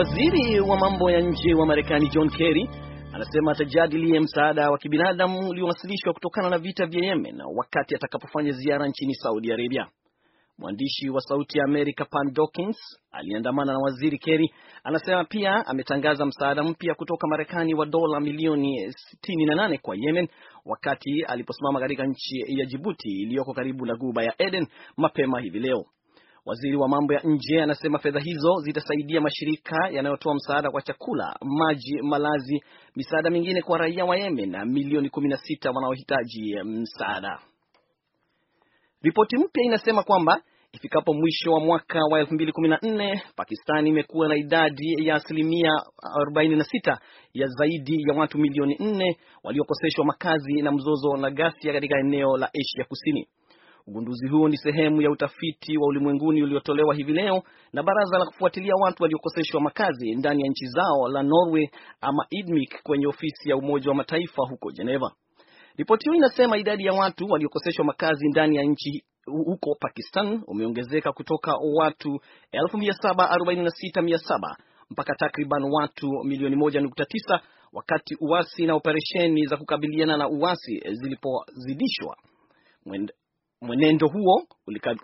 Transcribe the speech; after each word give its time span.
Waziri 0.00 0.60
wa 0.60 0.76
mambo 0.78 1.10
ya 1.10 1.20
nje 1.20 1.54
wa 1.54 1.66
Marekani 1.66 2.08
John 2.08 2.30
Kerry 2.30 2.70
anasema 3.12 3.52
atajadili 3.52 4.20
msaada 4.20 4.70
wa 4.70 4.78
kibinadamu 4.78 5.48
uliowasilishwa 5.48 6.12
kutokana 6.12 6.50
na 6.50 6.58
vita 6.58 6.86
vya 6.86 7.04
Yemen 7.04 7.40
wakati 7.56 7.94
atakapofanya 7.94 8.52
ziara 8.52 8.88
nchini 8.88 9.14
Saudi 9.14 9.52
Arabia. 9.52 9.86
Mwandishi 10.58 11.10
wa 11.10 11.20
Sauti 11.20 11.58
ya 11.58 11.64
Amerika 11.64 12.04
Pan 12.04 12.32
Dawkins 12.32 12.76
aliyeandamana 13.10 13.72
na 13.72 13.78
Waziri 13.78 14.18
Kerry 14.18 14.54
anasema 14.84 15.24
pia 15.24 15.66
ametangaza 15.66 16.26
msaada 16.26 16.62
mpya 16.62 16.94
kutoka 16.94 17.26
Marekani 17.26 17.74
wa 17.74 17.86
dola 17.86 18.20
milioni 18.20 18.86
68 19.28 19.78
kwa 19.78 19.96
Yemen 19.98 20.28
wakati 20.64 21.22
aliposimama 21.24 21.80
katika 21.80 22.06
nchi 22.06 22.44
ya 22.58 22.66
Jibuti 22.66 23.08
iliyoko 23.08 23.54
karibu 23.54 23.86
na 23.86 23.96
Ghuba 23.96 24.22
ya 24.22 24.34
Eden 24.38 24.66
mapema 24.96 25.40
hivi 25.40 25.58
leo. 25.58 25.84
Waziri 26.50 26.76
wa 26.76 26.88
mambo 26.88 27.14
ya 27.14 27.20
nje 27.24 27.62
anasema 27.62 27.98
fedha 27.98 28.20
hizo 28.20 28.54
zitasaidia 28.60 29.20
mashirika 29.20 29.76
yanayotoa 29.92 30.34
msaada 30.34 30.70
kwa 30.70 30.82
chakula, 30.82 31.36
maji, 31.42 32.02
malazi, 32.02 32.62
misaada 32.96 33.30
mingine 33.30 33.62
kwa 33.62 33.78
raia 33.78 34.04
wa 34.04 34.16
Yemen 34.16 34.50
na 34.50 34.64
milioni 34.64 35.08
16 35.08 35.74
wanaohitaji 35.74 36.56
msaada. 36.64 37.38
Ripoti 39.02 39.36
mpya 39.36 39.64
inasema 39.64 40.02
kwamba 40.02 40.42
ifikapo 40.72 41.14
mwisho 41.14 41.52
wa 41.52 41.60
mwaka 41.60 41.98
wa 42.10 42.22
2014 42.22 43.20
Pakistan 43.36 43.86
imekuwa 43.86 44.28
na 44.28 44.36
idadi 44.36 45.06
ya 45.06 45.14
asilimia 45.14 45.70
46 46.32 46.98
ya 47.34 47.46
zaidi 47.46 47.96
ya 48.08 48.14
watu 48.18 48.38
milioni 48.38 48.74
4 48.74 49.14
waliokoseshwa 49.44 50.04
makazi 50.04 50.62
na 50.62 50.72
mzozo 50.72 51.16
na 51.16 51.30
ghasia 51.30 51.72
katika 51.72 51.98
eneo 51.98 52.36
la 52.36 52.46
Asia 52.46 52.84
Kusini. 52.88 53.28
Ugunduzi 53.86 54.28
huo 54.28 54.48
ni 54.48 54.56
sehemu 54.56 55.02
ya 55.02 55.10
utafiti 55.10 55.78
wa 55.78 55.86
ulimwenguni 55.88 56.42
uliotolewa 56.42 56.94
hivi 56.94 57.12
leo 57.12 57.42
na 57.72 57.82
baraza 57.82 58.18
la 58.18 58.24
kufuatilia 58.26 58.72
watu 58.80 59.02
waliokoseshwa 59.02 59.60
makazi 59.60 60.14
ndani 60.14 60.42
ya 60.42 60.48
nchi 60.50 60.66
zao 60.66 61.08
la 61.08 61.22
Norway 61.22 61.68
ama 62.00 62.26
IDMIC 62.30 62.82
kwenye 62.82 63.06
ofisi 63.06 63.50
ya 63.50 63.56
Umoja 63.56 63.88
wa 63.90 63.94
Mataifa 63.94 64.42
huko 64.50 64.70
Geneva. 64.72 65.12
Ripoti 65.76 66.04
hiyo 66.04 66.14
inasema 66.16 66.58
idadi 66.58 66.84
ya 66.84 66.92
watu 66.92 67.26
waliokoseshwa 67.28 67.84
makazi 67.84 68.28
ndani 68.28 68.56
ya 68.56 68.62
nchi 68.62 69.04
huko 69.26 69.74
Pakistan 69.80 70.42
umeongezeka 70.46 71.12
kutoka 71.12 71.52
watu 71.76 72.20
1746,700 72.52 74.56
mpaka 74.90 75.14
takriban 75.14 75.62
watu 75.72 76.08
milioni 76.24 76.56
1.9 76.56 77.40
wakati 77.72 78.16
uasi 78.20 78.66
na 78.66 78.74
operesheni 78.74 79.46
za 79.46 79.56
kukabiliana 79.56 80.16
na 80.16 80.28
uasi 80.28 80.80
zilipozidishwa. 80.92 82.16
Mwenendo 83.62 84.08
huo 84.08 84.42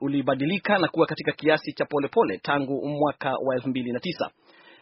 ulibadilika 0.00 0.78
na 0.78 0.88
kuwa 0.88 1.06
katika 1.06 1.32
kiasi 1.32 1.72
cha 1.72 1.84
polepole 1.84 2.38
tangu 2.38 2.88
mwaka 2.88 3.30
wa 3.30 3.56
2009. 3.56 4.30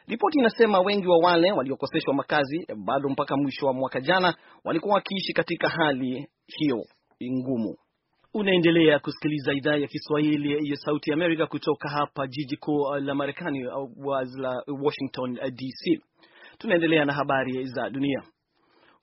Ripoti 0.07 0.39
inasema 0.39 0.81
wengi 0.81 1.07
wa 1.09 1.19
wale 1.19 1.53
waliokoseshwa 1.53 2.15
makazi 2.15 2.67
bado 2.77 3.09
mpaka 3.09 3.37
mwisho 3.37 3.67
wa 3.67 3.73
mwaka 3.73 4.01
jana 4.01 4.35
walikuwa 4.65 4.95
wakiishi 4.95 5.33
katika 5.33 5.69
hali 5.69 6.27
hiyo 6.47 6.83
ngumu. 7.33 7.77
Unaendelea 8.35 8.99
kusikiliza 8.99 9.53
idhaa 9.53 9.77
ya 9.77 9.87
Kiswahili 9.87 10.71
ya 10.71 10.77
Sauti 10.77 11.13
Amerika 11.13 11.47
kutoka 11.47 11.89
hapa 11.89 12.27
jiji 12.27 12.57
kuu 12.57 12.95
la 13.01 13.15
Marekani 13.15 13.65
Washington 14.83 15.35
DC. 15.35 16.03
Tunaendelea 16.59 17.05
na 17.05 17.13
habari 17.13 17.65
za 17.65 17.91
dunia. 17.91 18.23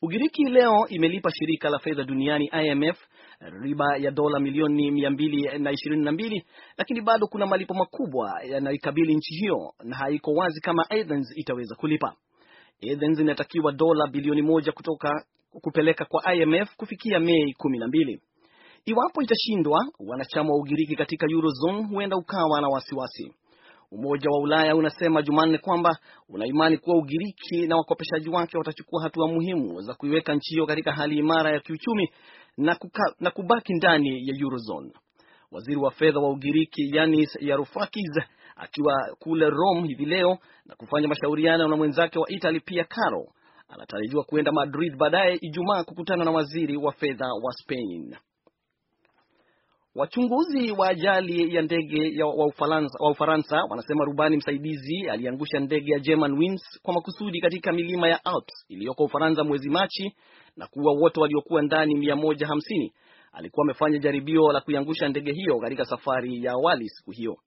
Ugiriki 0.03 0.43
leo 0.43 0.87
imelipa 0.89 1.31
shirika 1.31 1.69
la 1.69 1.79
fedha 1.79 2.03
duniani 2.03 2.49
IMF 2.65 2.97
riba 3.61 3.97
ya 3.97 4.11
dola 4.11 4.39
milioni 4.39 4.91
mia 4.91 5.09
mbili 5.09 5.59
na 5.59 5.71
ishirini 5.71 6.03
na 6.05 6.11
mbili, 6.11 6.45
lakini 6.77 7.01
bado 7.01 7.27
kuna 7.27 7.45
malipo 7.45 7.73
makubwa 7.73 8.43
yanayoikabili 8.43 9.15
nchi 9.15 9.33
hiyo 9.33 9.73
na 9.83 9.95
haiko 9.97 10.31
wazi 10.31 10.61
kama 10.61 10.83
Athens 10.89 11.33
itaweza 11.37 11.75
kulipa. 11.75 12.15
Athens 12.93 13.19
inatakiwa 13.19 13.71
dola 13.71 14.07
bilioni 14.07 14.41
moja 14.41 14.71
kutoka 14.71 15.25
kupeleka 15.61 16.05
kwa 16.05 16.35
IMF 16.35 16.75
kufikia 16.75 17.19
Mei 17.19 17.53
kumi 17.57 17.77
na 17.77 17.87
mbili. 17.87 18.21
Iwapo 18.85 19.21
itashindwa, 19.21 19.79
wanachama 19.99 20.49
wa 20.49 20.59
Ugiriki 20.59 20.95
katika 20.95 21.27
Eurozone 21.31 21.83
huenda 21.87 22.17
ukawa 22.17 22.61
na 22.61 22.67
wasiwasi. 22.67 23.33
Umoja 23.91 24.29
wa 24.29 24.39
Ulaya 24.39 24.75
unasema 24.75 25.21
Jumanne 25.21 25.57
kwamba 25.57 25.97
unaimani 26.29 26.77
kuwa 26.77 26.97
Ugiriki 26.97 27.67
na 27.67 27.75
wakopeshaji 27.77 28.29
wake 28.29 28.57
watachukua 28.57 29.03
hatua 29.03 29.27
muhimu 29.27 29.81
za 29.81 29.93
kuiweka 29.93 30.35
nchi 30.35 30.49
hiyo 30.53 30.65
katika 30.65 30.91
hali 30.91 31.17
imara 31.17 31.51
ya 31.51 31.59
kiuchumi 31.59 32.09
na, 32.57 32.75
kuka, 32.75 33.15
na 33.19 33.31
kubaki 33.31 33.73
ndani 33.73 34.27
ya 34.27 34.35
Eurozone. 34.41 34.91
Waziri 35.51 35.77
wa 35.77 35.91
fedha 35.91 36.19
wa 36.19 36.29
Ugiriki 36.29 36.97
Yanis 36.97 37.37
Varoufakis 37.47 38.11
akiwa 38.55 38.93
kule 39.19 39.49
Rome 39.49 39.87
hivi 39.87 40.05
leo 40.05 40.37
na 40.65 40.75
kufanya 40.75 41.07
mashauriano 41.07 41.67
na 41.67 41.75
mwenzake 41.75 42.19
wa 42.19 42.25
Italy 42.29 42.59
Pia 42.59 42.83
Caro 42.83 43.27
anatarajiwa 43.69 44.23
kuenda 44.23 44.51
Madrid 44.51 44.97
baadaye 44.97 45.37
Ijumaa 45.41 45.83
kukutana 45.83 46.25
na 46.25 46.31
waziri 46.31 46.77
wa 46.77 46.91
fedha 46.91 47.25
wa 47.43 47.53
Spain. 47.53 48.15
Wachunguzi 49.95 50.71
wa 50.71 50.87
ajali 50.89 51.55
ya 51.55 51.61
ndege 51.61 52.23
wa 52.23 52.45
Ufaransa, 52.45 52.97
wa 53.03 53.11
Ufaransa 53.11 53.63
wanasema 53.69 54.05
rubani 54.05 54.37
msaidizi 54.37 55.09
aliangusha 55.09 55.59
ndege 55.59 55.91
ya 55.91 55.99
Germanwings 55.99 56.61
kwa 56.81 56.93
makusudi 56.93 57.41
katika 57.41 57.71
milima 57.71 58.09
ya 58.09 58.25
Alps 58.25 58.65
iliyoko 58.69 59.03
Ufaransa 59.03 59.43
mwezi 59.43 59.69
Machi 59.69 60.15
na 60.57 60.67
kuua 60.67 60.93
wote 60.93 61.19
waliokuwa 61.19 61.61
ndani 61.61 61.95
mia 61.95 62.15
moja 62.15 62.47
hamsini. 62.47 62.93
Alikuwa 63.31 63.63
amefanya 63.65 63.97
jaribio 63.97 64.51
la 64.51 64.61
kuiangusha 64.61 65.07
ndege 65.09 65.31
hiyo 65.33 65.59
katika 65.59 65.85
safari 65.85 66.43
ya 66.43 66.51
awali 66.51 66.89
siku 66.89 67.11
hiyo. 67.11 67.37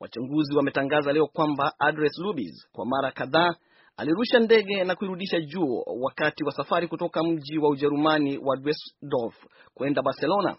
Wachunguzi 0.00 0.56
wametangaza 0.56 1.12
leo 1.12 1.26
kwamba 1.26 1.72
Andres 1.78 2.18
Lubitz 2.18 2.66
kwa 2.72 2.86
mara 2.86 3.10
kadhaa 3.12 3.54
alirusha 3.96 4.38
ndege 4.38 4.84
na 4.84 4.94
kuirudisha 4.94 5.40
juu 5.40 5.82
wakati 6.00 6.44
wa 6.44 6.52
safari 6.52 6.88
kutoka 6.88 7.22
mji 7.22 7.58
wa 7.58 7.68
Ujerumani 7.70 8.38
wa 8.38 8.56
Dusseldorf 8.56 9.34
kwenda 9.74 10.02
Barcelona 10.02 10.56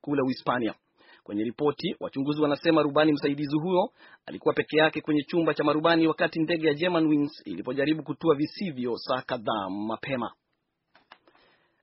kule 0.00 0.22
Uhispania. 0.22 0.74
Kwenye 1.22 1.44
ripoti, 1.44 1.96
wachunguzi 2.00 2.42
wanasema 2.42 2.82
rubani 2.82 3.12
msaidizi 3.12 3.56
huyo 3.62 3.90
alikuwa 4.26 4.54
peke 4.54 4.76
yake 4.78 5.00
kwenye 5.00 5.22
chumba 5.22 5.54
cha 5.54 5.64
marubani 5.64 6.06
wakati 6.06 6.40
ndege 6.40 6.66
ya 6.68 6.74
Germanwings 6.74 7.42
ilipojaribu 7.44 8.02
kutua 8.02 8.34
visivyo 8.34 8.96
saa 8.96 9.22
kadhaa 9.22 9.70
mapema. 9.70 10.32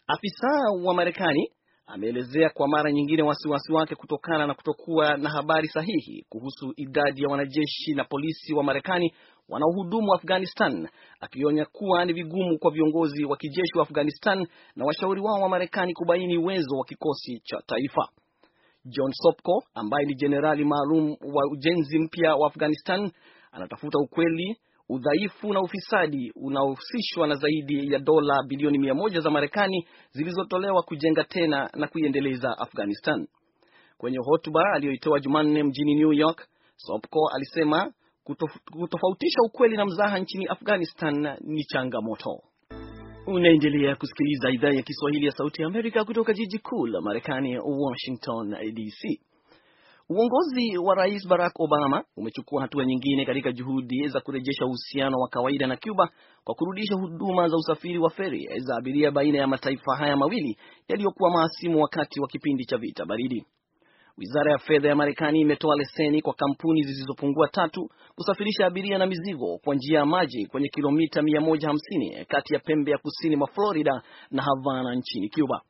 Afisa 0.07 0.47
wa 0.83 0.93
Marekani 0.93 1.51
ameelezea 1.87 2.49
kwa 2.49 2.67
mara 2.67 2.91
nyingine 2.91 3.23
wasiwasi 3.23 3.73
wake 3.73 3.95
kutokana 3.95 4.47
na 4.47 4.53
kutokuwa 4.53 5.17
na 5.17 5.29
habari 5.29 5.67
sahihi 5.67 6.25
kuhusu 6.29 6.73
idadi 6.75 7.23
ya 7.23 7.29
wanajeshi 7.29 7.93
na 7.93 8.03
polisi 8.03 8.53
wa 8.53 8.63
Marekani 8.63 9.13
wanaohudumu 9.49 10.13
Afghanistan, 10.13 10.87
akionya 11.19 11.65
kuwa 11.65 12.05
ni 12.05 12.13
vigumu 12.13 12.59
kwa 12.59 12.71
viongozi 12.71 13.25
wa 13.25 13.37
kijeshi 13.37 13.77
wa 13.77 13.83
Afghanistan 13.83 14.47
na 14.75 14.85
washauri 14.85 15.21
wao 15.21 15.41
wa 15.41 15.49
Marekani 15.49 15.93
kubaini 15.93 16.37
uwezo 16.37 16.77
wa 16.77 16.85
kikosi 16.85 17.39
cha 17.43 17.61
taifa. 17.67 18.07
John 18.85 19.11
Sopko 19.13 19.63
ambaye 19.73 20.05
ni 20.05 20.15
jenerali 20.15 20.65
maalum 20.65 21.09
wa 21.09 21.43
ujenzi 21.51 21.99
mpya 21.99 22.35
wa 22.35 22.47
Afghanistan 22.47 23.11
anatafuta 23.51 23.99
ukweli, 23.99 24.57
udhaifu 24.89 25.53
na 25.53 25.61
ufisadi 25.61 26.31
unaohusishwa 26.35 27.27
na 27.27 27.35
zaidi 27.35 27.93
ya 27.93 27.99
dola 27.99 28.43
bilioni 28.47 28.77
mia 28.77 28.93
moja 28.93 29.19
za 29.21 29.29
Marekani 29.31 29.87
zilizotolewa 30.11 30.81
kujenga 30.83 31.23
tena 31.23 31.69
na 31.73 31.87
kuiendeleza 31.87 32.57
Afghanistan. 32.57 33.27
Kwenye 33.97 34.17
hotuba 34.25 34.61
aliyoitoa 34.73 35.19
Jumanne 35.19 35.63
mjini 35.63 35.95
New 35.95 36.13
York, 36.13 36.47
Sopko 36.75 37.29
alisema 37.35 37.91
kutofautisha 38.71 39.39
ukweli 39.45 39.77
na 39.77 39.85
mzaha 39.85 40.19
nchini 40.19 40.45
Afghanistan 40.45 41.37
ni 41.41 41.63
changamoto. 41.63 42.41
Unaendelea 43.27 43.95
kusikiliza 43.95 44.49
idhaa 44.51 44.71
ya 44.73 44.81
Kiswahili 44.81 45.25
ya 45.25 45.31
Sauti 45.31 45.61
ya 45.61 45.67
Amerika 45.67 46.05
kutoka 46.05 46.33
jiji 46.33 46.59
kuu 46.59 46.85
la 46.87 47.01
Marekani, 47.01 47.57
Washington 47.59 48.49
DC. 48.73 49.19
Uongozi 50.09 50.77
wa 50.77 50.95
Rais 50.95 51.27
Barack 51.27 51.59
Obama 51.59 52.03
umechukua 52.17 52.61
hatua 52.61 52.85
nyingine 52.85 53.25
katika 53.25 53.51
juhudi 53.51 54.07
za 54.07 54.19
kurejesha 54.21 54.65
uhusiano 54.65 55.17
wa 55.17 55.27
kawaida 55.29 55.67
na 55.67 55.77
Cuba 55.77 56.09
kwa 56.43 56.55
kurudisha 56.55 56.95
huduma 56.95 57.47
za 57.47 57.57
usafiri 57.57 57.97
wa 57.99 58.09
feri 58.09 58.47
za 58.59 58.75
abiria 58.77 59.11
baina 59.11 59.37
ya 59.37 59.47
mataifa 59.47 59.95
haya 59.97 60.17
mawili 60.17 60.57
yaliyokuwa 60.87 61.31
mahasimu 61.31 61.81
wakati 61.81 62.19
wa 62.21 62.27
kipindi 62.27 62.65
cha 62.65 62.77
vita 62.77 63.05
baridi. 63.05 63.45
Wizara 64.17 64.51
ya 64.51 64.57
fedha 64.57 64.89
ya 64.89 64.95
Marekani 64.95 65.39
imetoa 65.41 65.75
leseni 65.75 66.21
kwa 66.21 66.33
kampuni 66.33 66.83
zisizopungua 66.83 67.47
tatu 67.47 67.89
kusafirisha 68.15 68.65
abiria 68.65 68.97
na 68.97 69.05
mizigo 69.05 69.57
kwa 69.63 69.75
njia 69.75 69.99
ya 69.99 70.05
maji 70.05 70.45
kwenye 70.45 70.67
kilomita 70.69 71.21
150 71.21 72.25
kati 72.25 72.53
ya 72.53 72.59
pembe 72.59 72.91
ya 72.91 72.97
kusini 72.97 73.35
mwa 73.35 73.47
Florida 73.47 74.01
na 74.31 74.43
Havana 74.43 74.95
nchini 74.95 75.29
Cuba. 75.29 75.61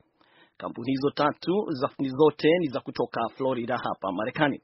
Kampuni 0.58 0.92
hizo 0.92 1.10
tatu 1.10 1.66
zote 2.10 2.48
ni 2.60 2.68
za 2.68 2.80
kutoka 2.80 3.22
Florida 3.38 3.78
hapa 3.78 4.12
Marekani. 4.12 4.62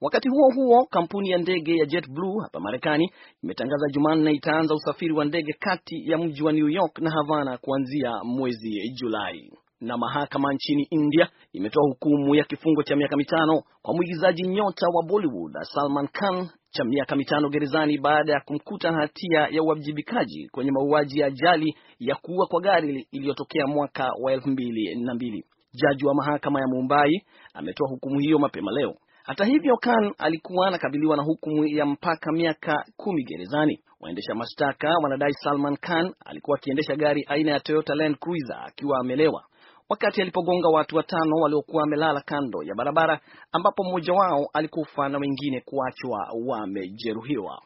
Wakati 0.00 0.28
huo 0.28 0.50
huo, 0.54 0.86
kampuni 0.90 1.30
ya 1.30 1.38
ndege 1.38 1.76
ya 1.76 1.86
JetBlue 1.86 2.42
hapa 2.42 2.60
Marekani 2.60 3.10
imetangaza 3.42 3.86
Jumanne 3.92 4.32
itaanza 4.32 4.74
usafiri 4.74 5.12
wa 5.12 5.24
ndege 5.24 5.52
kati 5.52 6.10
ya 6.10 6.18
mji 6.18 6.42
wa 6.42 6.52
New 6.52 6.68
York 6.68 6.98
na 6.98 7.10
Havana 7.10 7.58
kuanzia 7.58 8.10
mwezi 8.24 8.90
Julai. 8.94 9.52
Na 9.82 9.96
mahakama 9.98 10.52
nchini 10.54 10.86
India 10.90 11.28
imetoa 11.52 11.82
hukumu 11.88 12.34
ya 12.34 12.44
kifungo 12.44 12.82
cha 12.82 12.96
miaka 12.96 13.16
mitano 13.16 13.62
kwa 13.82 13.94
mwigizaji 13.94 14.42
nyota 14.42 14.86
wa 14.94 15.02
Bollywood 15.06 15.52
Salman 15.62 16.08
Khan 16.08 16.48
cha 16.70 16.84
miaka 16.84 17.16
mitano 17.16 17.48
gerezani 17.48 17.98
baada 17.98 18.32
ya 18.32 18.40
kumkuta 18.40 18.92
hatia 18.92 19.48
ya 19.50 19.62
uwajibikaji 19.62 20.48
kwenye 20.52 20.70
mauaji 20.70 21.20
ya 21.20 21.26
ajali 21.26 21.76
ya 21.98 22.14
kuua 22.14 22.46
kwa 22.46 22.60
gari 22.60 23.06
iliyotokea 23.12 23.66
mwaka 23.66 24.10
wa 24.22 24.32
elfu 24.32 24.48
mbili 24.48 24.94
na 25.04 25.14
mbili. 25.14 25.44
Jaji 25.74 26.06
wa 26.06 26.14
mahakama 26.14 26.60
ya 26.60 26.66
Mumbai 26.66 27.22
ametoa 27.54 27.88
hukumu 27.88 28.18
hiyo 28.18 28.38
mapema 28.38 28.72
leo. 28.72 28.94
Hata 29.24 29.44
hivyo, 29.44 29.76
Khan 29.76 30.12
alikuwa 30.18 30.68
anakabiliwa 30.68 31.16
na 31.16 31.22
hukumu 31.22 31.66
ya 31.66 31.86
mpaka 31.86 32.32
miaka 32.32 32.84
kumi 32.96 33.24
gerezani. 33.24 33.80
Waendesha 34.00 34.34
mashtaka 34.34 34.88
wanadai 35.02 35.32
Salman 35.32 35.76
Khan 35.76 36.14
alikuwa 36.24 36.56
akiendesha 36.58 36.96
gari 36.96 37.24
aina 37.28 37.50
ya 37.50 37.60
Toyota 37.60 37.94
Land 37.94 38.16
Cruiser 38.18 38.62
akiwa 38.66 38.98
amelewa 39.00 39.44
wakati 39.92 40.22
alipogonga 40.22 40.68
watu 40.68 40.96
watano 40.96 41.36
waliokuwa 41.36 41.80
wamelala 41.82 42.20
kando 42.20 42.62
ya 42.62 42.74
barabara, 42.74 43.20
ambapo 43.52 43.84
mmoja 43.84 44.12
wao 44.12 44.46
alikufa 44.52 45.08
na 45.08 45.18
wengine 45.18 45.60
kuachwa 45.60 46.28
wamejeruhiwa. 46.46 47.62